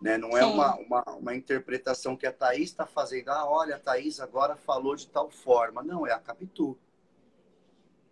[0.03, 0.19] né?
[0.19, 3.29] Não é uma, uma, uma, interpretação que a Thaís está fazendo.
[3.29, 5.85] Ah, olha, a Thaís agora falou de tal forma.
[5.85, 6.77] Não, é a Capitu.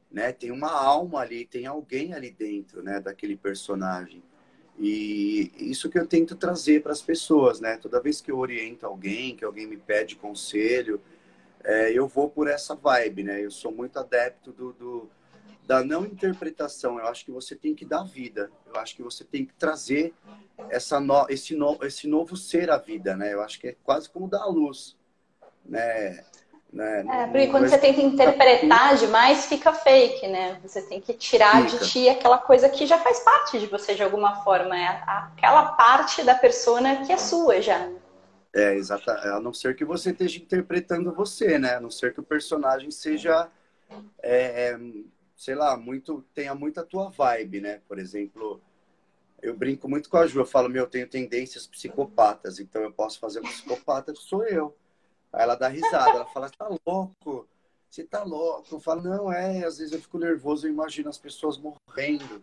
[0.09, 0.31] Né?
[0.33, 3.01] Tem uma alma ali, tem alguém ali dentro, né?
[3.01, 4.23] Daquele personagem.
[4.79, 7.77] E isso que eu tento trazer para as pessoas, né?
[7.77, 11.01] Toda vez que eu oriento alguém, que alguém me pede conselho,
[11.63, 13.45] é, eu vou por essa vibe, né?
[13.45, 15.11] Eu sou muito adepto do, do
[15.67, 16.99] da não interpretação.
[16.99, 18.51] Eu acho que você tem que dar vida.
[18.67, 20.13] Eu acho que você tem que trazer
[20.69, 23.33] essa no, esse, no, esse novo ser à vida, né?
[23.33, 24.97] Eu acho que é quase como dar a luz,
[25.65, 26.23] né?
[26.75, 27.05] Né?
[27.09, 30.59] É, porque quando você tenta interpretar demais, fica fake, né?
[30.63, 31.85] Você tem que tirar fica.
[31.85, 34.77] de ti aquela coisa que já faz parte de você de alguma forma.
[34.77, 37.89] É aquela parte da persona que é sua já.
[38.53, 39.09] É, exato.
[39.09, 41.77] A não ser que você esteja interpretando você, né?
[41.77, 43.49] A não ser que o personagem seja
[44.21, 44.79] é, é
[45.37, 47.81] sei lá, muito tenha muito a tua vibe, né?
[47.87, 48.61] Por exemplo,
[49.41, 52.93] eu brinco muito com a Ju, eu falo, meu, eu tenho tendências psicopatas, então eu
[52.93, 54.75] posso fazer um psicopata, sou eu.
[55.35, 57.49] Aí ela dá risada, ela fala, tá louco,
[57.91, 58.77] você tá louco.
[58.77, 62.41] Eu falo, não, é, às vezes eu fico nervoso, eu imagino as pessoas morrendo.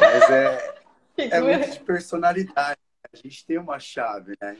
[0.00, 0.74] Mas é,
[1.36, 2.80] é muito de personalidade.
[3.12, 4.56] A gente tem uma chave, né?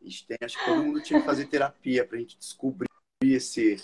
[0.00, 2.88] A gente tem, acho que todo mundo tinha que fazer terapia pra gente descobrir
[3.20, 3.76] esse,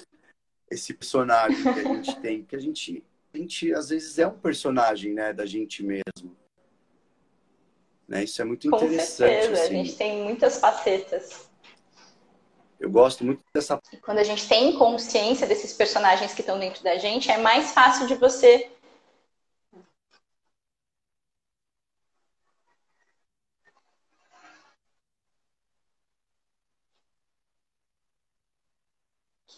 [0.70, 3.04] esse personagem que a gente tem, que a gente,
[3.34, 6.36] a gente às vezes é um personagem, né, da gente mesmo.
[8.06, 8.24] Né?
[8.24, 9.42] Isso é muito Com interessante.
[9.42, 9.62] Certeza.
[9.62, 9.80] Assim.
[9.80, 11.47] A gente tem muitas facetas.
[12.78, 13.80] Eu gosto muito dessa.
[14.02, 18.06] Quando a gente tem consciência desses personagens que estão dentro da gente, é mais fácil
[18.06, 18.70] de você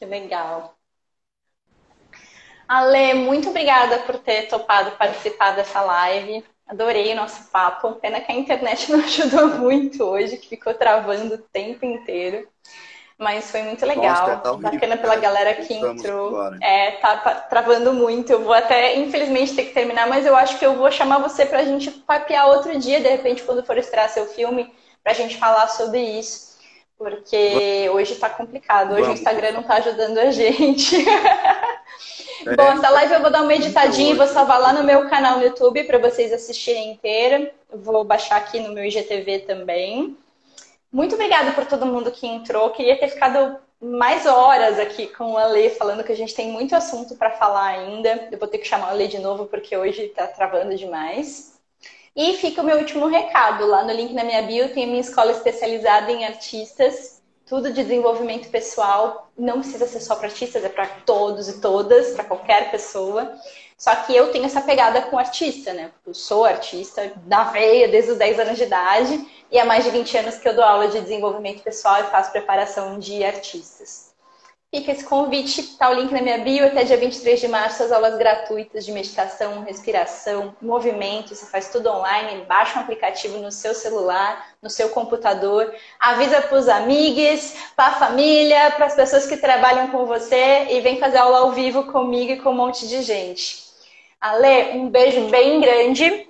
[0.00, 0.78] Que legal.
[2.66, 6.42] Ale, muito obrigada por ter topado participar dessa live.
[6.66, 7.96] Adorei o nosso papo.
[7.96, 12.48] Pena que a internet não ajudou muito hoje, que ficou travando o tempo inteiro.
[13.20, 14.28] Mas foi muito legal.
[14.28, 16.54] Nossa, tá Bacana pela galera que entrou.
[16.62, 17.16] É, tá
[17.50, 18.32] travando muito.
[18.32, 21.44] Eu vou até, infelizmente, ter que terminar, mas eu acho que eu vou chamar você
[21.44, 24.72] pra gente papear outro dia, de repente, quando for estrear seu filme,
[25.04, 26.58] pra gente falar sobre isso.
[26.96, 28.92] Porque hoje tá complicado.
[28.92, 29.18] Hoje Vamos.
[29.18, 30.96] o Instagram não tá ajudando a gente.
[32.46, 32.56] É.
[32.56, 35.36] Bom, essa live eu vou dar uma editadinha e vou salvar lá no meu canal
[35.36, 37.52] no YouTube para vocês assistirem inteira.
[37.70, 40.16] Vou baixar aqui no meu IGTV também.
[40.92, 42.70] Muito obrigada por todo mundo que entrou.
[42.70, 46.74] Queria ter ficado mais horas aqui com a Lê, falando que a gente tem muito
[46.74, 48.28] assunto para falar ainda.
[48.30, 51.58] Eu vou ter que chamar a Lê de novo porque hoje está travando demais.
[52.14, 53.66] E fica o meu último recado.
[53.66, 57.20] Lá no link na minha bio tem a minha escola especializada em artistas
[57.50, 62.12] tudo de desenvolvimento pessoal não precisa ser só para artistas, é para todos e todas,
[62.12, 63.28] para qualquer pessoa.
[63.80, 65.90] Só que eu tenho essa pegada com artista, né?
[66.06, 69.90] Eu sou artista da veia desde os 10 anos de idade e há mais de
[69.90, 74.10] 20 anos que eu dou aula de desenvolvimento pessoal e faço preparação de artistas.
[74.70, 77.90] Fica esse convite, tá o link na minha bio, até dia 23 de março, as
[77.90, 83.74] aulas gratuitas de meditação, respiração, movimento, você faz tudo online, baixa um aplicativo no seu
[83.74, 89.38] celular, no seu computador, avisa para os amigos, para a família, para as pessoas que
[89.38, 93.02] trabalham com você e vem fazer aula ao vivo comigo e com um monte de
[93.02, 93.69] gente.
[94.20, 96.28] Ale, um beijo bem grande.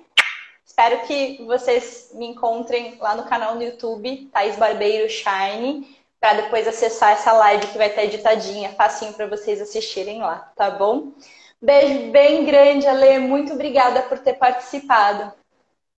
[0.65, 6.67] Espero que vocês me encontrem lá no canal no YouTube, Thaís Barbeiro Shine para depois
[6.67, 11.13] acessar essa live que vai estar editadinha, facinho para vocês assistirem lá, tá bom?
[11.59, 13.17] Beijo bem grande, Ale.
[13.17, 15.33] Muito obrigada por ter participado.